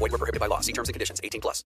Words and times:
Void 0.00 0.12
were 0.12 0.18
prohibited 0.18 0.40
by 0.40 0.48
law. 0.48 0.60
See 0.60 0.72
terms 0.72 0.88
and 0.88 0.94
conditions. 0.94 1.20
18 1.22 1.40
plus. 1.40 1.62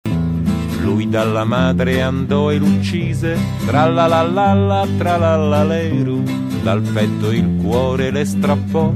Lui 0.84 1.09
dalla 1.09 1.43
madre 1.43 2.01
andò 2.01 2.50
e 2.50 2.57
l'uccise, 2.57 3.37
tra 3.68 3.87
la 3.87 4.07
la 4.07 4.23
la 4.23 4.54
la 4.54 4.87
tra 4.97 5.18
la 5.18 5.36
la 5.36 5.64
leru, 5.64 6.23
dal 6.64 6.82
petto 6.82 7.32
il 7.32 7.57
cuore 7.61 8.09
le 8.09 8.25
strappò 8.25 8.92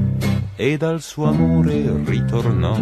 e 0.56 0.76
dal 0.78 1.00
suo 1.00 1.28
amore 1.28 2.02
ritornò. 2.04 2.74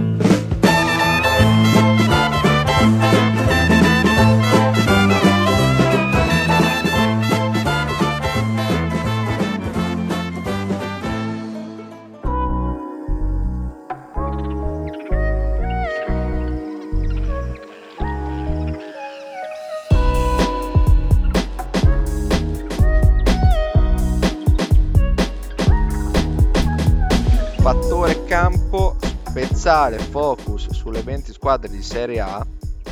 Spezzare 29.74 29.98
focus 29.98 30.70
sulle 30.70 31.02
20 31.02 31.32
squadre 31.32 31.68
di 31.68 31.82
Serie 31.82 32.20
A 32.20 32.46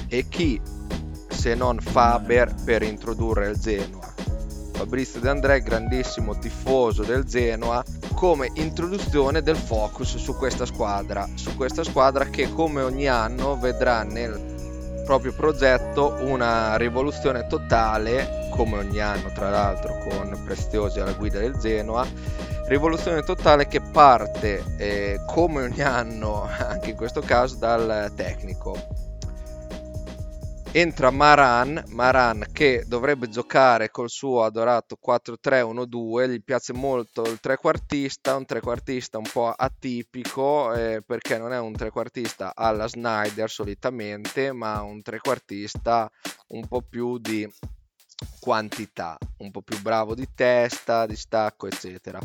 e 0.09 0.29
chi 0.29 0.61
se 1.29 1.55
non 1.55 1.79
Faber 1.79 2.53
per 2.65 2.83
introdurre 2.83 3.51
il 3.51 3.57
Genoa. 3.57 4.13
Fabrizio 4.73 5.21
De 5.21 5.29
André, 5.29 5.63
grandissimo 5.63 6.37
tifoso 6.41 7.05
del 7.05 7.23
Genoa, 7.23 7.85
come 8.15 8.51
introduzione 8.55 9.43
del 9.43 9.55
focus 9.55 10.17
su 10.17 10.35
questa 10.35 10.67
squadra, 10.67 11.29
su 11.35 11.55
questa 11.55 11.85
squadra 11.85 12.25
che 12.25 12.53
come 12.53 12.83
ogni 12.83 13.07
anno 13.07 13.57
vedrà 13.57 14.03
nel 14.03 15.05
proprio 15.05 15.33
progetto 15.35 16.19
una 16.23 16.77
rivoluzione 16.77 17.47
totale, 17.47 18.49
come 18.51 18.79
ogni 18.79 18.99
anno 18.99 19.31
tra 19.33 19.51
l'altro 19.51 19.99
con 19.99 20.43
Preziosi 20.45 20.99
alla 20.99 21.13
guida 21.13 21.39
del 21.39 21.57
Genoa, 21.59 22.05
rivoluzione 22.73 23.23
totale 23.23 23.69
che 23.69 23.83
parte 23.83 24.65
eh, 24.79 25.21
come 25.27 25.65
ogni 25.65 25.83
anno, 25.83 26.49
anche 26.59 26.91
in 26.91 26.97
questo 26.97 27.21
caso, 27.21 27.57
dal 27.57 28.11
tecnico. 28.17 29.01
Entra 30.75 31.11
Maran, 31.11 31.85
Maran 31.89 32.47
che 32.51 32.85
dovrebbe 32.87 33.29
giocare 33.29 33.91
col 33.91 34.09
suo 34.09 34.43
adorato 34.43 34.97
4-3-1-2, 35.07 36.31
gli 36.31 36.43
piace 36.43 36.73
molto 36.73 37.25
il 37.25 37.41
trequartista, 37.41 38.37
un 38.37 38.47
trequartista 38.47 39.19
un 39.19 39.29
po' 39.31 39.53
atipico 39.55 40.73
eh, 40.73 41.03
perché 41.07 41.37
non 41.37 41.53
è 41.53 41.59
un 41.59 41.75
trequartista 41.75 42.53
alla 42.55 42.89
Snyder 42.89 43.51
solitamente, 43.51 44.51
ma 44.53 44.81
un 44.81 45.03
trequartista 45.03 46.11
un 46.49 46.67
po' 46.67 46.81
più 46.81 47.19
di 47.19 47.47
quantità, 48.41 49.19
un 49.39 49.51
po' 49.51 49.61
più 49.61 49.79
bravo 49.83 50.15
di 50.15 50.27
testa, 50.35 51.05
di 51.05 51.17
stacco, 51.17 51.67
eccetera. 51.67 52.19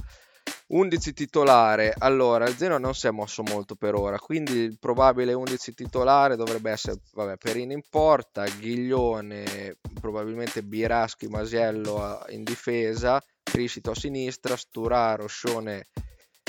11 0.70 1.14
titolare, 1.14 1.94
allora 1.98 2.46
il 2.48 2.58
Genoa 2.58 2.78
non 2.78 2.94
si 2.94 3.08
è 3.08 3.12
mosso 3.12 3.42
molto 3.42 3.76
per 3.76 3.96
ora, 3.96 4.20
quindi 4.20 4.54
il 4.60 4.78
probabile 4.78 5.32
11 5.32 5.74
titolare 5.74 6.36
dovrebbe 6.36 6.72
essere, 6.72 7.00
vabbè, 7.14 7.38
Perini 7.38 7.74
in 7.74 7.84
porta, 7.90 8.44
Ghiglione, 8.44 9.78
probabilmente 10.02 10.64
Biraschi, 10.64 11.28
Masiello 11.28 12.26
in 12.30 12.44
difesa, 12.44 13.24
Crisito 13.44 13.92
a 13.92 13.96
sinistra, 13.96 14.58
Sturaro, 14.58 15.28
Scione, 15.28 15.88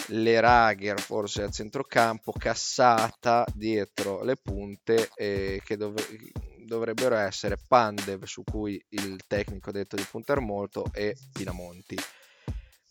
Leragher 0.09 0.99
forse 0.99 1.43
a 1.43 1.51
centrocampo, 1.51 2.33
Cassata 2.33 3.45
dietro 3.55 4.25
le 4.25 4.37
punte 4.37 5.11
eh, 5.15 5.61
che 5.65 5.77
dov- 5.77 6.01
dovrebbero 6.67 7.15
essere 7.15 7.57
Pandev 7.69 8.25
su 8.25 8.43
cui 8.43 8.83
il 8.91 9.21
tecnico 9.29 9.71
ha 9.71 9.73
detto 9.73 9.95
di 9.95 10.07
puntare 10.11 10.41
molto 10.41 10.87
e 10.93 11.17
Pinamonti. 11.33 11.97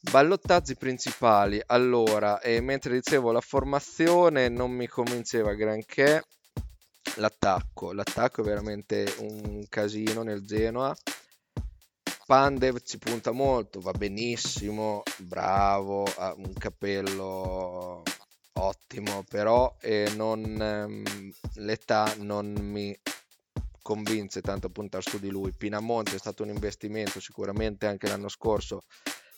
Ballottaggi 0.09 0.75
principali, 0.77 1.61
allora, 1.65 2.39
e 2.39 2.61
mentre 2.61 2.93
dicevo 2.93 3.33
la 3.33 3.41
formazione 3.41 4.47
non 4.47 4.71
mi 4.71 4.87
convinceva 4.87 5.53
granché 5.53 6.23
l'attacco, 7.15 7.91
l'attacco 7.91 8.41
è 8.41 8.45
veramente 8.45 9.13
un 9.19 9.65
casino 9.67 10.23
nel 10.23 10.45
Genoa. 10.45 10.95
Pandev 12.25 12.81
ci 12.83 12.97
punta 12.97 13.31
molto, 13.31 13.81
va 13.81 13.91
benissimo, 13.91 15.03
bravo, 15.17 16.05
ha 16.15 16.33
un 16.37 16.53
capello 16.53 18.01
ottimo, 18.53 19.25
però 19.29 19.75
eh, 19.81 20.13
non, 20.15 20.61
ehm, 20.61 21.03
l'età 21.55 22.15
non 22.19 22.53
mi 22.53 22.97
convince 23.81 24.39
tanto 24.39 24.67
a 24.67 24.69
puntare 24.69 25.03
su 25.05 25.19
di 25.19 25.29
lui. 25.29 25.51
Pinamonte 25.51 26.15
è 26.15 26.19
stato 26.19 26.43
un 26.43 26.49
investimento 26.49 27.19
sicuramente 27.19 27.87
anche 27.87 28.07
l'anno 28.07 28.29
scorso 28.29 28.83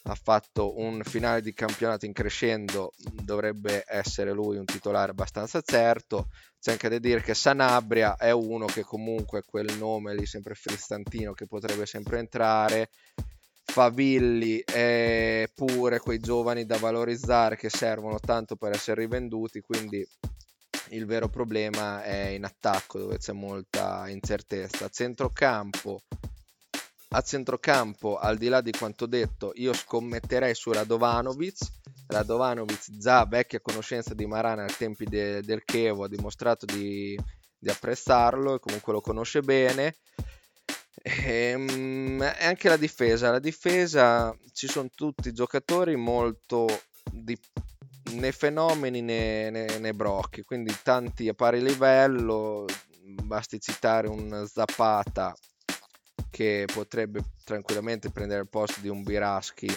ha 0.04 0.16
fatto 0.16 0.80
un 0.80 1.02
finale 1.04 1.42
di 1.42 1.54
campionato 1.54 2.06
in 2.06 2.14
crescendo, 2.14 2.94
dovrebbe 3.24 3.84
essere 3.88 4.32
lui 4.32 4.58
un 4.58 4.66
titolare 4.66 5.12
abbastanza 5.12 5.62
certo. 5.62 6.30
C'è 6.60 6.72
anche 6.72 6.90
da 6.90 6.98
dire 6.98 7.22
che 7.22 7.34
Sanabria 7.34 8.16
è 8.18 8.32
uno 8.32 8.66
che 8.66 8.84
comunque 8.84 9.44
quel 9.44 9.78
nome 9.78 10.16
lì 10.16 10.26
sempre 10.26 10.56
frizzantino 10.56 11.34
che 11.34 11.48
potrebbe 11.48 11.86
sempre 11.86 12.20
entrare. 12.20 12.90
Favilli 13.64 14.62
è 14.66 15.48
pure 15.54 16.00
quei 16.00 16.20
giovani 16.20 16.66
da 16.66 16.78
valorizzare 16.78 17.56
che 17.56 17.70
servono 17.70 18.20
tanto 18.20 18.56
per 18.56 18.72
essere 18.72 19.02
rivenduti, 19.02 19.62
quindi 19.62 20.06
il 20.90 21.06
vero 21.06 21.30
problema 21.30 22.02
è 22.02 22.30
in 22.30 22.46
attacco 22.46 22.98
dove 22.98 23.20
c'è 23.20 23.32
molta 23.32 24.10
incertezza. 24.10 24.90
Centrocampo 24.90 26.02
a 27.12 27.22
centrocampo, 27.22 28.18
al 28.18 28.38
di 28.38 28.50
là 28.50 28.62
di 28.62 28.72
quanto 28.72 29.08
detto, 29.08 29.52
io 29.56 29.74
scommetterei 29.74 30.54
su 30.54 30.72
Radovanovic. 30.72 31.58
Radovanovic, 32.08 32.98
già 32.98 33.26
vecchia 33.26 33.62
conoscenza 33.62 34.14
di 34.14 34.26
Marana 34.26 34.64
ai 34.64 34.76
tempi 34.78 35.06
de- 35.06 35.42
del 35.42 35.64
Chevo, 35.64 36.04
ha 36.04 36.08
dimostrato 36.08 36.66
di, 36.66 37.20
di, 37.58 37.70
apprezzarlo 37.70 38.56
e 38.56 38.60
comunque 38.60 38.94
lo 38.94 39.02
conosce 39.02 39.42
bene. 39.42 39.96
E, 41.02 41.54
um, 41.56 42.22
e 42.22 42.46
anche 42.46 42.70
la 42.70 42.78
difesa. 42.78 43.32
La 43.32 43.40
difesa 43.40 44.36
ci 44.54 44.68
sono 44.68 44.90
tutti 44.94 45.34
giocatori 45.34 45.96
molto 45.96 46.68
di, 47.12 47.38
né 48.12 48.32
fenomeni 48.32 49.02
né, 49.02 49.50
né, 49.50 49.80
né 49.80 49.94
brocchi, 49.94 50.44
quindi 50.44 50.76
tanti 50.84 51.28
a 51.28 51.34
pari 51.34 51.62
livello. 51.62 52.66
Basti 53.24 53.60
citare 53.60 54.08
un 54.08 54.46
Zapata 54.48 55.34
che 56.40 56.68
potrebbe 56.74 57.22
tranquillamente 57.44 58.12
prendere 58.12 58.40
il 58.40 58.48
posto 58.48 58.80
di 58.80 58.88
un 58.88 59.04
Biraschi 59.04 59.68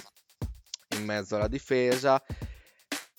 in 0.91 1.05
mezzo 1.05 1.35
alla 1.35 1.49
difesa. 1.49 2.23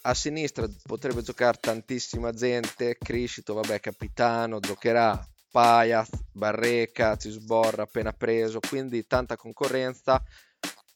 A 0.04 0.14
sinistra 0.14 0.66
potrebbe 0.84 1.24
giocare 1.24 1.58
tantissima 1.60 2.32
gente, 2.32 2.98
Criscito, 2.98 3.54
vabbè, 3.54 3.82
capitano, 3.82 4.62
giocherà 4.62 5.22
Paias, 5.52 6.10
Barreca, 6.32 7.18
Cisborra 7.18 7.84
appena 7.84 8.14
preso, 8.14 8.62
quindi 8.62 9.06
tanta 9.08 9.36
concorrenza. 9.36 10.24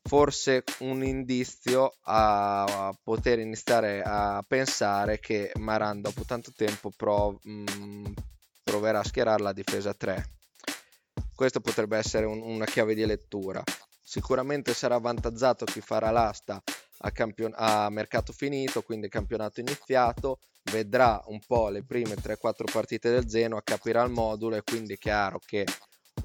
Forse 0.03 0.63
un 0.79 1.03
indizio 1.03 1.97
a 2.03 2.97
poter 3.03 3.39
iniziare 3.39 4.01
a 4.05 4.41
pensare 4.47 5.19
che 5.19 5.51
Maran 5.55 5.99
dopo 5.99 6.23
tanto 6.23 6.53
tempo 6.55 6.91
prov- 6.95 7.44
mh, 7.44 7.63
mm, 7.77 8.05
proverà 8.63 8.99
a 8.99 9.03
schierare 9.03 9.44
la 9.44 9.51
difesa 9.51 9.94
3 9.94 10.35
questo 11.37 11.61
potrebbe 11.61 11.99
essere 11.99 12.25
un, 12.25 12.41
una 12.41 12.65
chiave 12.65 12.95
di 12.95 13.05
lettura. 13.05 13.61
Sicuramente 14.01 14.73
sarà 14.73 14.95
avvantaggiato 14.95 15.65
chi 15.65 15.81
farà 15.81 16.09
l'asta 16.09 16.59
a, 17.01 17.11
campion- 17.11 17.53
a 17.55 17.87
mercato 17.91 18.33
finito, 18.33 18.81
quindi 18.81 19.07
campionato 19.07 19.59
iniziato, 19.59 20.39
vedrà 20.71 21.21
un 21.27 21.39
po' 21.45 21.69
le 21.69 21.83
prime 21.83 22.15
3-4 22.15 22.71
partite 22.71 23.11
del 23.11 23.25
Genoa, 23.25 23.61
capirà 23.61 24.01
il 24.01 24.09
modulo 24.09 24.55
e 24.55 24.63
quindi 24.63 24.93
è 24.93 24.97
chiaro 24.97 25.39
che 25.45 25.63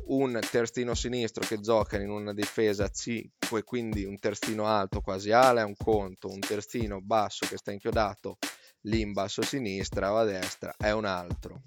un 0.07 0.41
terzino 0.51 0.95
sinistro 0.95 1.47
che 1.47 1.61
gioca 1.61 2.01
in 2.01 2.09
una 2.09 2.33
difesa 2.33 2.89
5 2.89 3.59
e 3.59 3.65
quindi 3.65 4.05
un 4.05 4.19
terzino 4.19 4.65
alto 4.65 5.03
quasi 5.03 5.31
ala 5.31 5.61
è 5.61 5.65
un 5.65 5.77
conto, 5.77 6.29
un 6.29 6.41
terzino 6.41 7.03
basso 7.03 7.45
che 7.47 7.59
sta 7.59 7.71
inchiodato 7.71 8.39
lì 8.87 9.01
in 9.03 9.13
basso 9.13 9.43
a 9.43 9.45
sinistra 9.45 10.11
o 10.11 10.17
a 10.17 10.25
destra 10.25 10.75
è 10.79 10.91
un 10.91 11.05
altro. 11.05 11.61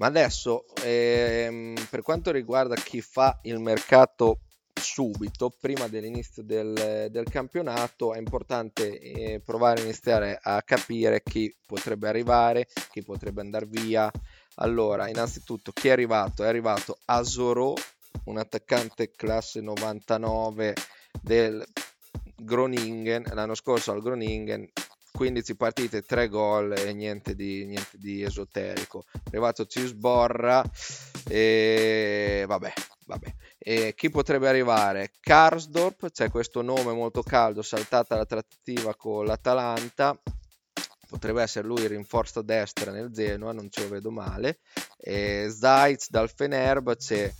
Ma 0.00 0.06
adesso, 0.06 0.64
ehm, 0.82 1.74
per 1.90 2.00
quanto 2.00 2.30
riguarda 2.30 2.74
chi 2.74 3.02
fa 3.02 3.38
il 3.42 3.58
mercato 3.58 4.38
subito, 4.72 5.52
prima 5.60 5.88
dell'inizio 5.88 6.42
del, 6.42 7.08
del 7.10 7.28
campionato, 7.28 8.14
è 8.14 8.18
importante 8.18 8.98
eh, 8.98 9.40
provare 9.44 9.82
a 9.82 9.84
iniziare 9.84 10.38
a 10.40 10.62
capire 10.62 11.22
chi 11.22 11.54
potrebbe 11.66 12.08
arrivare, 12.08 12.66
chi 12.90 13.02
potrebbe 13.02 13.42
andare 13.42 13.66
via. 13.66 14.10
Allora, 14.54 15.06
innanzitutto, 15.06 15.70
chi 15.70 15.88
è 15.88 15.90
arrivato? 15.90 16.44
È 16.44 16.46
arrivato 16.46 16.96
Asoro, 17.04 17.74
un 18.24 18.38
attaccante 18.38 19.10
classe 19.10 19.60
99 19.60 20.76
del 21.20 21.62
Groningen, 22.36 23.24
l'anno 23.34 23.54
scorso 23.54 23.92
al 23.92 24.00
Groningen 24.00 24.66
15 25.20 25.54
partite, 25.54 26.00
3 26.00 26.28
gol 26.28 26.72
e 26.78 26.94
niente 26.94 27.34
di, 27.34 27.66
niente 27.66 27.98
di 27.98 28.22
esoterico. 28.22 29.04
È 29.12 29.18
arrivato 29.26 29.66
Cisborra 29.66 30.64
e 31.28 32.44
vabbè, 32.46 32.72
vabbè. 33.04 33.34
E 33.58 33.92
chi 33.94 34.08
potrebbe 34.08 34.48
arrivare? 34.48 35.10
Karsdorp, 35.20 36.10
c'è 36.10 36.30
questo 36.30 36.62
nome 36.62 36.94
molto 36.94 37.22
caldo, 37.22 37.60
saltata 37.60 38.16
la 38.16 38.24
trattativa 38.24 38.94
con 38.94 39.26
l'Atalanta. 39.26 40.18
Potrebbe 41.06 41.42
essere 41.42 41.66
lui 41.66 41.82
il 41.82 41.90
rinforzo 41.90 42.38
a 42.38 42.42
destra 42.42 42.90
nel 42.90 43.10
Genoa, 43.10 43.52
non 43.52 43.68
ce 43.68 43.82
lo 43.82 43.88
vedo 43.90 44.10
male. 44.10 44.60
E 44.96 45.50
Zayt 45.50 46.06
dal 46.08 46.30
Fenerbahce 46.34 47.34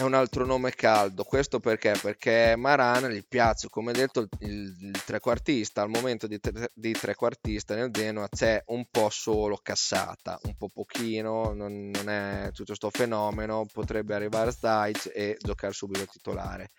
è 0.00 0.02
un 0.02 0.14
altro 0.14 0.46
nome 0.46 0.70
caldo. 0.74 1.24
Questo 1.24 1.60
perché? 1.60 1.94
Perché 2.00 2.54
Maran 2.56 3.10
gli 3.10 3.22
piace, 3.26 3.68
come 3.68 3.92
detto, 3.92 4.28
il, 4.38 4.74
il 4.80 5.02
trequartista. 5.04 5.82
Al 5.82 5.90
momento 5.90 6.26
di, 6.26 6.40
tre, 6.40 6.70
di 6.72 6.92
trequartista 6.92 7.74
nel 7.74 7.90
Genoa 7.90 8.26
c'è 8.28 8.62
un 8.68 8.86
po' 8.90 9.10
solo 9.10 9.58
cassata, 9.62 10.38
un 10.44 10.56
po' 10.56 10.70
pochino, 10.70 11.52
non, 11.52 11.90
non 11.90 12.08
è 12.08 12.46
tutto 12.46 12.74
questo 12.76 12.88
fenomeno. 12.90 13.66
Potrebbe 13.70 14.14
arrivare 14.14 14.52
Stajc 14.52 15.10
e 15.14 15.36
giocare 15.38 15.74
subito 15.74 16.06
titolare. 16.06 16.70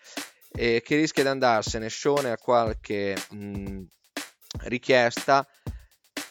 E 0.50 0.82
chi 0.84 0.96
rischia 0.96 1.22
di 1.22 1.28
andarsene? 1.28 1.88
Scione 1.88 2.32
a 2.32 2.36
qualche 2.36 3.16
mh, 3.30 3.82
richiesta 4.64 5.46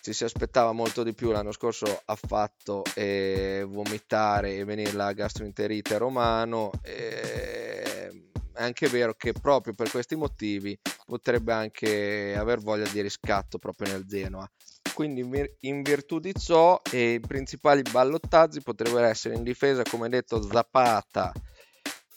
ci 0.02 0.14
si 0.14 0.24
aspettava 0.24 0.72
molto 0.72 1.04
di 1.04 1.14
più. 1.14 1.32
L'anno 1.32 1.52
scorso 1.52 2.02
ha 2.06 2.16
fatto 2.16 2.84
eh, 2.96 3.66
vomitare 3.68 4.56
e 4.56 4.64
venire 4.64 4.92
la 4.94 5.14
gastroenterite 5.14 5.98
romano. 5.98 6.72
Eh, 6.82 8.30
è 8.54 8.64
anche 8.64 8.88
vero 8.88 9.14
che 9.14 9.34
proprio 9.34 9.74
per 9.74 9.90
questi 9.90 10.16
motivi 10.16 10.78
potrebbe 11.06 11.54
anche 11.54 12.36
aver 12.36 12.60
voglia 12.60 12.88
di 12.90 13.02
riscatto 13.02 13.58
proprio 13.58 13.92
nel 13.92 14.06
Genoa. 14.06 14.50
Quindi 14.94 15.26
in 15.62 15.82
virtù 15.84 16.20
di 16.20 16.34
ciò 16.34 16.80
eh, 16.92 17.14
i 17.14 17.20
principali 17.20 17.82
ballottaggi 17.90 18.62
potrebbero 18.62 19.06
essere 19.06 19.36
in 19.36 19.44
difesa, 19.44 19.84
come 19.84 20.10
detto, 20.10 20.42
Zapata, 20.42 21.32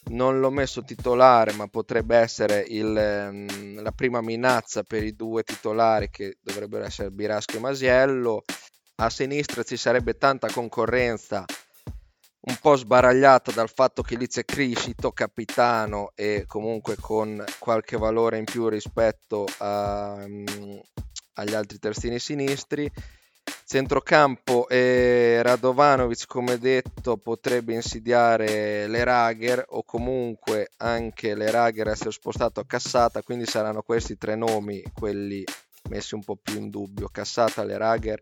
non 0.07 0.41
l'ho 0.41 0.51
messo 0.51 0.83
titolare, 0.83 1.53
ma 1.53 1.67
potrebbe 1.69 2.17
essere 2.17 2.65
il, 2.69 2.97
ehm, 2.97 3.83
la 3.83 3.93
prima 3.93 4.21
minazza 4.21 4.83
per 4.83 5.03
i 5.03 5.15
due 5.15 5.43
titolari 5.43 6.11
che 6.11 6.39
dovrebbero 6.41 6.85
essere 6.85 7.11
Birasco 7.11 7.57
e 7.57 7.61
Masiello. 7.61 8.45
A 8.97 9.11
sinistra 9.11 9.63
ci 9.63 9.77
sarebbe 9.77 10.17
tanta 10.17 10.49
concorrenza, 10.49 11.45
un 12.47 12.59
po' 12.61 12.77
sbaragliata 12.77 13.51
dal 13.53 13.71
fatto 13.71 14.03
che 14.03 14.17
lì 14.17 14.29
c'è 14.29 14.45
Criscito, 14.45 15.13
capitano 15.13 16.13
e 16.15 16.45
comunque 16.47 16.97
con 17.01 17.43
qualche 17.59 17.97
valore 17.97 18.39
in 18.39 18.45
più 18.45 18.69
rispetto 18.69 19.47
a, 19.59 20.15
um, 20.25 20.81
agli 21.35 21.55
altri 21.55 21.79
terzini 21.79 22.19
sinistri 22.19 22.91
Centrocampo 23.67 24.69
e 24.69 25.41
Radovanovic, 25.43 26.27
come 26.27 26.59
detto, 26.59 27.17
potrebbe 27.17 27.73
insidiare 27.73 28.87
le 28.87 29.05
Rager 29.05 29.65
o 29.71 29.83
comunque 29.85 30.71
anche 30.77 31.35
le 31.35 31.51
Rager 31.51 31.89
essere 31.89 32.11
spostato 32.11 32.61
a 32.61 32.67
Cassata, 32.67 33.23
quindi 33.23 33.47
saranno 33.47 33.81
questi 33.81 34.19
tre 34.19 34.37
nomi 34.37 34.83
quelli 34.93 35.43
messi 35.89 36.15
un 36.15 36.23
po' 36.23 36.37
più 36.37 36.61
in 36.61 36.69
dubbio, 36.69 37.09
Cassata, 37.09 37.65
le 37.65 37.79
Rager 37.79 38.21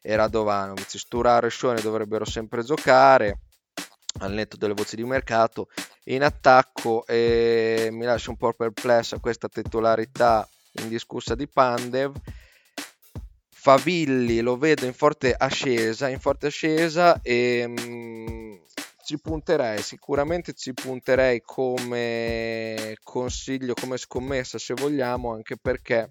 e 0.00 0.14
Radovanovic. 0.14 0.96
Sturaro 0.96 1.46
e 1.46 1.50
Scione 1.50 1.80
dovrebbero 1.80 2.24
sempre 2.24 2.62
giocare 2.62 3.40
al 4.20 4.32
netto 4.32 4.56
delle 4.56 4.74
voci 4.74 4.94
di 4.94 5.04
mercato. 5.04 5.68
In 6.04 6.22
attacco 6.22 7.04
eh, 7.06 7.88
mi 7.90 8.04
lascia 8.04 8.30
un 8.30 8.36
po' 8.36 8.52
perplessa 8.52 9.18
questa 9.18 9.48
titolarità 9.48 10.48
indiscussa 10.82 11.34
di 11.34 11.48
Pandev 11.48 12.14
Favilli 13.64 14.42
lo 14.42 14.58
vedo 14.58 14.84
in 14.84 14.92
forte 14.92 15.32
ascesa, 15.32 16.10
in 16.10 16.20
forte 16.20 16.48
ascesa 16.48 17.22
e 17.22 17.66
mh, 17.66 17.80
mm, 17.80 18.54
ci 19.02 19.18
punterei, 19.18 19.80
sicuramente 19.80 20.52
ci 20.52 20.74
punterei 20.74 21.40
come 21.40 22.94
consiglio, 23.02 23.72
come 23.72 23.96
scommessa 23.96 24.58
se 24.58 24.74
vogliamo, 24.74 25.32
anche 25.32 25.56
perché 25.56 26.10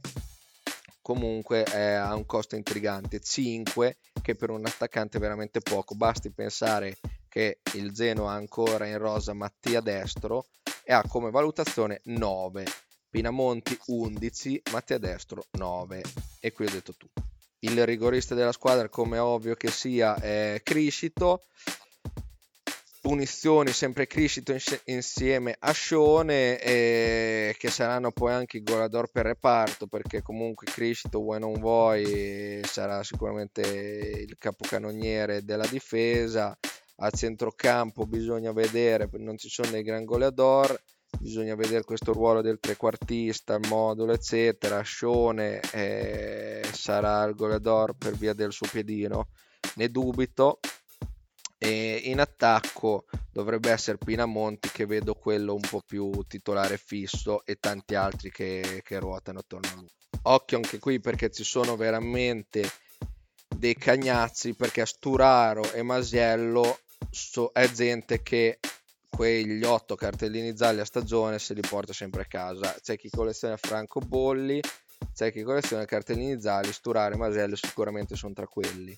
comunque 1.03 1.63
ha 1.63 2.15
un 2.15 2.25
costo 2.25 2.55
intrigante, 2.55 3.19
5 3.19 3.97
che 4.19 4.33
per 4.33 4.49
un 4.49 4.65
attaccante 4.65 5.17
è 5.17 5.21
veramente 5.21 5.59
poco, 5.59 5.93
basti 5.93 6.31
pensare 6.31 6.97
che 7.29 7.59
il 7.73 7.95
Zeno 7.95 8.29
ha 8.29 8.33
ancora 8.33 8.87
in 8.87 8.97
rosa 8.97 9.33
Mattia 9.33 9.79
Destro 9.79 10.47
e 10.83 10.91
ha 10.91 11.03
come 11.07 11.29
valutazione 11.29 12.01
9, 12.05 12.65
Pinamonti 13.11 13.77
11, 13.85 14.63
Mattia 14.71 14.97
Destro 14.97 15.45
9 15.51 16.01
e 16.39 16.51
qui 16.51 16.65
ho 16.65 16.71
detto 16.71 16.95
tutto 16.97 17.32
il 17.63 17.85
rigorista 17.85 18.35
della 18.35 18.51
squadra, 18.51 18.89
come 18.89 19.17
ovvio 19.19 19.55
che 19.55 19.69
sia, 19.69 20.15
è 20.15 20.59
Criscito. 20.63 21.43
Punizioni 23.01 23.71
sempre 23.71 24.07
Criscito 24.07 24.55
insieme 24.85 25.55
a 25.59 25.71
Scione, 25.71 26.59
e 26.59 27.55
che 27.57 27.69
saranno 27.69 28.11
poi 28.11 28.31
anche 28.31 28.57
i 28.57 28.63
golador 28.63 29.11
per 29.11 29.25
reparto, 29.25 29.87
perché 29.87 30.21
comunque 30.21 30.67
Criscito, 30.67 31.19
vuoi 31.19 31.39
non 31.39 31.59
vuoi, 31.59 32.61
sarà 32.63 33.03
sicuramente 33.03 33.61
il 33.61 34.37
capocannoniere 34.37 35.43
della 35.43 35.67
difesa. 35.67 36.57
A 36.97 37.09
centrocampo 37.09 38.05
bisogna 38.05 38.53
vedere, 38.53 39.09
non 39.13 39.37
ci 39.37 39.49
sono 39.49 39.71
dei 39.71 39.83
gran 39.83 40.05
goleador 40.05 40.79
bisogna 41.23 41.55
vedere 41.55 41.85
questo 41.85 42.11
ruolo 42.11 42.41
del 42.41 42.59
trequartista, 42.59 43.55
il 43.55 43.67
modulo, 43.69 44.11
eccetera. 44.11 44.81
Scione 44.81 45.61
eh, 45.71 46.61
sarà 46.69 47.23
il 47.23 47.33
goleador 47.33 47.95
per 47.95 48.13
via 48.13 48.33
del 48.33 48.51
suo 48.51 48.67
piedino, 48.69 49.29
ne 49.75 49.89
dubito. 49.89 50.59
E 51.57 52.01
in 52.03 52.19
attacco 52.19 53.05
dovrebbe 53.31 53.71
essere 53.71 53.97
Pinamonti, 53.97 54.69
che 54.69 54.85
vedo 54.85 55.13
quello 55.13 55.53
un 55.53 55.61
po' 55.61 55.81
più 55.85 56.11
titolare 56.27 56.77
fisso, 56.77 57.45
e 57.45 57.55
tanti 57.55 57.95
altri 57.95 58.29
che, 58.29 58.81
che 58.83 58.99
ruotano 58.99 59.39
attorno 59.39 59.69
a 59.69 59.75
lui. 59.75 59.89
Occhio 60.23 60.57
anche 60.57 60.77
qui 60.79 60.99
perché 60.99 61.31
ci 61.31 61.45
sono 61.45 61.77
veramente 61.77 62.69
dei 63.47 63.75
cagnazzi, 63.75 64.55
perché 64.55 64.85
Sturaro 64.85 65.71
e 65.71 65.83
Masiello 65.83 66.79
so, 67.09 67.51
è 67.53 67.69
gente 67.71 68.21
che 68.21 68.59
quegli 69.15 69.63
otto 69.63 69.95
cartellini 69.95 70.55
gialli 70.55 70.79
a 70.79 70.85
stagione 70.85 71.37
se 71.37 71.53
li 71.53 71.61
porta 71.61 71.93
sempre 71.93 72.23
a 72.23 72.25
casa. 72.25 72.75
C'è 72.81 72.97
chi 72.97 73.09
colleziona 73.09 73.57
Franco 73.57 73.99
Bolli, 73.99 74.59
c'è 75.13 75.31
chi 75.31 75.43
colleziona 75.43 75.85
cartellini 75.85 76.39
gialli, 76.39 76.71
Sturare 76.73 77.15
Masello 77.15 77.55
sicuramente 77.55 78.15
sono 78.15 78.33
tra 78.33 78.47
quelli. 78.47 78.97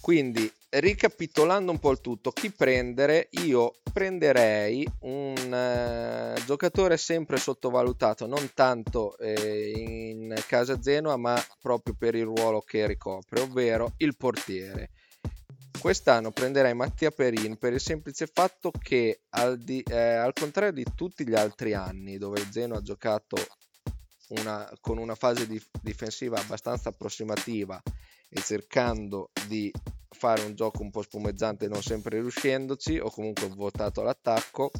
Quindi, 0.00 0.48
ricapitolando 0.68 1.72
un 1.72 1.80
po' 1.80 1.90
il 1.90 2.00
tutto, 2.00 2.30
chi 2.30 2.52
prendere? 2.52 3.28
Io 3.44 3.74
prenderei 3.92 4.86
un 5.00 5.34
uh, 5.34 6.44
giocatore 6.44 6.96
sempre 6.96 7.38
sottovalutato, 7.38 8.26
non 8.26 8.52
tanto 8.54 9.18
eh, 9.18 9.72
in 9.74 10.32
casa 10.46 10.78
Genoa, 10.78 11.16
ma 11.16 11.42
proprio 11.60 11.96
per 11.98 12.14
il 12.14 12.24
ruolo 12.24 12.60
che 12.60 12.86
ricopre, 12.86 13.40
ovvero 13.40 13.94
il 13.96 14.16
portiere. 14.16 14.90
Quest'anno 15.86 16.32
prenderei 16.32 16.74
Mattia 16.74 17.12
Perin 17.12 17.58
per 17.58 17.72
il 17.72 17.80
semplice 17.80 18.26
fatto 18.26 18.72
che, 18.72 19.20
al, 19.28 19.56
di, 19.56 19.80
eh, 19.86 20.14
al 20.14 20.32
contrario 20.32 20.72
di 20.72 20.84
tutti 20.96 21.24
gli 21.24 21.36
altri 21.36 21.74
anni, 21.74 22.18
dove 22.18 22.44
Zeno 22.50 22.74
ha 22.74 22.82
giocato 22.82 23.36
una, 24.30 24.68
con 24.80 24.98
una 24.98 25.14
fase 25.14 25.46
di, 25.46 25.62
difensiva 25.80 26.40
abbastanza 26.40 26.88
approssimativa 26.88 27.80
e 28.28 28.40
cercando 28.40 29.30
di 29.46 29.72
fare 30.10 30.42
un 30.42 30.56
gioco 30.56 30.82
un 30.82 30.90
po' 30.90 31.02
spumeggiante, 31.02 31.68
non 31.68 31.82
sempre 31.82 32.18
riuscendoci, 32.18 32.98
o 32.98 33.08
comunque 33.08 33.46
votato 33.46 34.00
all'attacco. 34.00 34.72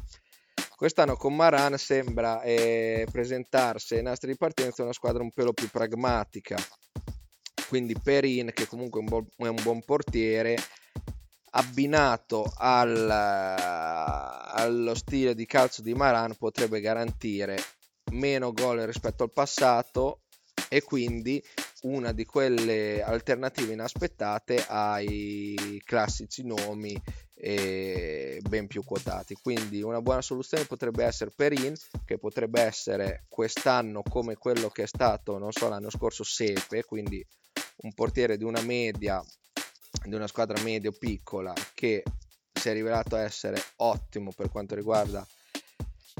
Quest'anno 0.75 1.15
con 1.15 1.33
Maran 1.33 1.77
sembra 1.77 2.41
eh, 2.41 3.07
presentarsi 3.09 3.95
ai 3.95 4.03
nastri 4.03 4.33
di 4.33 4.37
partenza 4.37 4.83
una 4.83 4.91
squadra 4.91 5.23
un 5.23 5.31
pelo 5.31 5.53
più 5.53 5.69
pragmatica. 5.69 6.57
Quindi 7.69 7.95
Perin, 7.97 8.51
che 8.53 8.67
comunque 8.67 8.99
è 8.99 9.03
un, 9.03 9.09
buon, 9.09 9.27
è 9.37 9.47
un 9.47 9.61
buon 9.61 9.83
portiere, 9.83 10.57
abbinato 11.57 12.51
al, 12.55 13.09
allo 13.09 14.93
stile 14.93 15.33
di 15.33 15.47
calcio 15.47 15.81
di 15.81 15.95
Maran 15.95 16.35
potrebbe 16.35 16.79
garantire 16.79 17.57
meno 18.11 18.53
gol 18.53 18.79
rispetto 18.81 19.23
al 19.23 19.31
passato 19.33 20.21
e 20.69 20.83
quindi 20.83 21.43
una 21.81 22.11
di 22.11 22.25
quelle 22.25 23.01
alternative 23.01 23.73
inaspettate 23.73 24.65
ai 24.67 25.81
classici 25.83 26.43
nomi 26.45 26.99
eh, 27.33 28.39
ben 28.47 28.67
più 28.67 28.83
quotati. 28.83 29.35
Quindi 29.35 29.81
una 29.81 30.01
buona 30.01 30.21
soluzione 30.21 30.65
potrebbe 30.65 31.05
essere 31.05 31.31
Perin, 31.35 31.73
che 32.05 32.17
potrebbe 32.17 32.61
essere 32.61 33.25
quest'anno 33.29 34.03
come 34.03 34.35
quello 34.35 34.69
che 34.69 34.83
è 34.83 34.87
stato, 34.87 35.37
non 35.37 35.51
so, 35.51 35.69
l'anno 35.69 35.89
scorso 35.89 36.23
Sepe, 36.23 36.83
quindi 36.83 37.25
un 37.77 37.93
portiere 37.93 38.37
di 38.37 38.43
una 38.43 38.61
media, 38.61 39.23
di 40.07 40.15
una 40.15 40.27
squadra 40.27 40.61
medio 40.63 40.91
piccola 40.91 41.53
che 41.73 42.03
si 42.53 42.69
è 42.69 42.73
rivelato 42.73 43.15
essere 43.15 43.61
ottimo 43.77 44.31
per 44.31 44.49
quanto 44.49 44.75
riguarda 44.75 45.25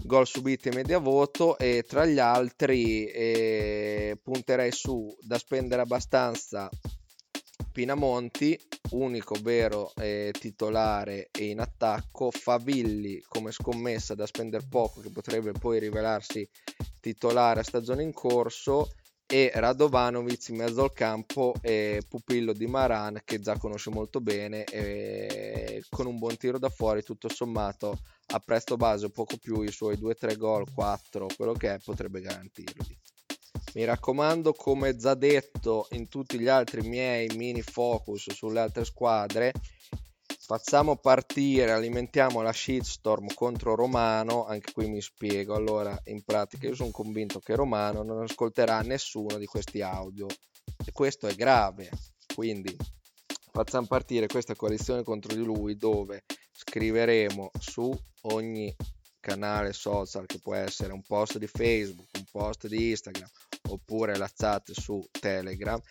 gol 0.04 0.28
subiti 0.28 0.70
e 0.70 0.76
media 0.76 1.00
voto 1.00 1.58
e 1.58 1.84
tra 1.88 2.06
gli 2.06 2.20
altri 2.20 3.06
eh, 3.06 4.18
punterei 4.22 4.72
su 4.72 5.16
da 5.22 5.38
spendere 5.38 5.82
abbastanza 5.82 6.70
Pinamonti, 7.72 8.60
unico 8.92 9.36
vero 9.40 9.92
eh, 9.98 10.34
titolare 10.38 11.30
e 11.32 11.46
in 11.46 11.60
attacco, 11.60 12.32
Favilli 12.32 13.22
come 13.28 13.52
scommessa 13.52 14.16
da 14.16 14.26
spendere 14.26 14.66
poco 14.68 15.00
che 15.00 15.12
potrebbe 15.12 15.52
poi 15.52 15.78
rivelarsi 15.78 16.48
titolare 17.00 17.60
a 17.60 17.64
stagione 17.64 18.02
in 18.02 18.14
corso 18.14 18.94
e 19.30 19.52
Radovanovic 19.54 20.48
in 20.48 20.56
mezzo 20.56 20.84
al 20.84 20.94
campo 20.94 21.54
e 21.62 22.02
pupillo 22.08 22.54
di 22.54 22.66
Maran 22.66 23.22
che 23.26 23.42
già 23.42 23.58
conosce 23.58 23.90
molto 23.90 24.22
bene 24.22 24.64
e 24.64 25.84
con 25.90 26.06
un 26.06 26.18
buon 26.18 26.38
tiro 26.38 26.58
da 26.58 26.70
fuori 26.70 27.04
tutto 27.04 27.28
sommato 27.28 28.00
a 28.28 28.40
presto 28.40 28.78
base 28.78 29.10
poco 29.10 29.36
più 29.36 29.62
i 29.64 29.72
suoi 29.72 29.98
2-3 29.98 30.38
gol 30.38 30.72
4 30.74 31.28
quello 31.36 31.52
che 31.52 31.74
è 31.74 31.80
potrebbe 31.84 32.22
garantirli. 32.22 32.98
Mi 33.74 33.84
raccomando 33.84 34.54
come 34.54 34.96
già 34.96 35.14
detto 35.14 35.88
in 35.92 36.08
tutti 36.08 36.40
gli 36.40 36.48
altri 36.48 36.88
miei 36.88 37.28
mini 37.36 37.62
focus 37.62 38.32
sulle 38.32 38.62
altre 38.62 38.86
squadre 38.86 39.52
facciamo 40.48 40.96
partire, 40.96 41.74
alimentiamo 41.74 42.42
la 42.42 42.54
shitstorm 42.54 43.34
contro 43.34 43.76
Romano, 43.76 44.46
anche 44.46 44.72
qui 44.72 44.88
mi 44.88 45.02
spiego, 45.02 45.56
allora 45.56 46.00
in 46.06 46.24
pratica 46.24 46.68
io 46.68 46.74
sono 46.74 46.90
convinto 46.92 47.40
che 47.40 47.54
Romano 47.54 48.02
non 48.02 48.22
ascolterà 48.22 48.80
nessuno 48.80 49.38
di 49.38 49.46
questi 49.46 49.82
audio. 49.82 50.26
E 50.86 50.94
questo 50.94 51.28
è 51.28 51.36
grave, 51.36 51.90
quindi 52.34 52.74
facciamo 53.52 53.88
partire 53.88 54.28
questa 54.28 54.56
coalizione 54.56 55.04
contro 55.04 55.36
di 55.36 55.44
lui 55.44 55.76
dove 55.76 56.24
scriveremo 56.54 57.52
su 57.60 57.94
ogni 58.22 58.74
canale 59.20 59.74
social 59.74 60.26
che 60.26 60.40
può 60.40 60.54
essere 60.54 60.94
un 60.94 61.02
post 61.02 61.40
di 61.40 61.48
Facebook, 61.48 62.08
un 62.16 62.26
post 62.32 62.68
di 62.68 62.92
Instagram 62.92 63.28
oppure 63.68 64.16
la 64.16 64.32
chat 64.34 64.72
su 64.72 65.06
Telegram 65.12 65.82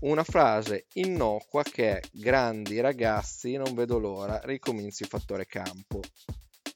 una 0.00 0.22
frase 0.22 0.86
innocua 0.94 1.62
che 1.62 1.98
è 1.98 2.00
grandi 2.12 2.80
ragazzi, 2.80 3.56
non 3.56 3.74
vedo 3.74 3.98
l'ora, 3.98 4.40
ricominci 4.44 5.04
fattore 5.04 5.46
campo. 5.46 6.00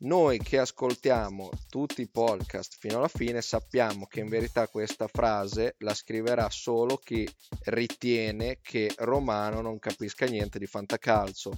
Noi 0.00 0.38
che 0.38 0.58
ascoltiamo 0.58 1.50
tutti 1.68 2.02
i 2.02 2.08
podcast 2.08 2.76
fino 2.80 2.98
alla 2.98 3.06
fine 3.06 3.40
sappiamo 3.40 4.06
che 4.06 4.18
in 4.18 4.28
verità 4.28 4.66
questa 4.66 5.06
frase 5.06 5.76
la 5.78 5.94
scriverà 5.94 6.50
solo 6.50 6.96
chi 6.96 7.28
ritiene 7.66 8.58
che 8.60 8.92
Romano 8.96 9.60
non 9.60 9.78
capisca 9.78 10.26
niente 10.26 10.58
di 10.58 10.66
fantacalcio. 10.66 11.52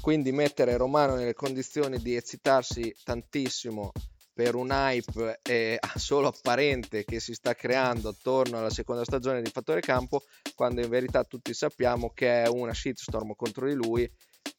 Quindi 0.00 0.30
mettere 0.30 0.76
Romano 0.76 1.16
nelle 1.16 1.34
condizioni 1.34 1.98
di 1.98 2.14
eccitarsi 2.14 2.94
tantissimo 3.02 3.90
per 4.38 4.54
un 4.54 4.70
hype 4.70 5.40
eh, 5.42 5.80
solo 5.98 6.28
apparente 6.28 7.02
che 7.02 7.18
si 7.18 7.34
sta 7.34 7.56
creando 7.56 8.10
attorno 8.10 8.58
alla 8.58 8.70
seconda 8.70 9.02
stagione 9.02 9.42
di 9.42 9.50
Fattore 9.50 9.80
Campo, 9.80 10.22
quando 10.54 10.80
in 10.80 10.88
verità 10.88 11.24
tutti 11.24 11.52
sappiamo 11.52 12.10
che 12.10 12.44
è 12.44 12.46
una 12.46 12.72
shitstorm 12.72 13.34
contro 13.34 13.66
di 13.66 13.74
lui, 13.74 14.08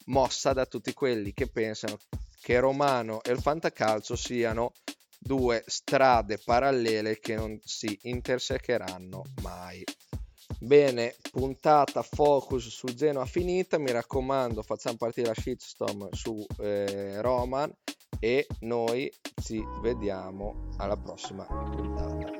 mossa 0.06 0.52
da 0.52 0.66
tutti 0.66 0.92
quelli 0.92 1.32
che 1.32 1.46
pensano 1.46 1.96
che 2.42 2.60
Romano 2.60 3.22
e 3.22 3.30
il 3.30 3.40
Fantacalcio 3.40 4.16
siano 4.16 4.72
due 5.18 5.64
strade 5.66 6.36
parallele 6.36 7.18
che 7.18 7.36
non 7.36 7.58
si 7.64 7.98
intersecheranno 8.02 9.22
mai. 9.40 9.82
Bene, 10.58 11.16
puntata 11.30 12.02
focus 12.02 12.68
su 12.68 12.88
Genoa 12.88 13.24
finita, 13.24 13.78
mi 13.78 13.92
raccomando 13.92 14.62
facciamo 14.62 14.98
partire 14.98 15.28
la 15.28 15.40
shitstorm 15.40 16.10
su 16.12 16.44
eh, 16.58 17.22
Roman 17.22 17.74
e 18.18 18.46
noi 18.60 19.10
ci 19.40 19.62
vediamo 19.82 20.68
alla 20.78 20.96
prossima 20.96 21.44
puntata. 21.44 22.39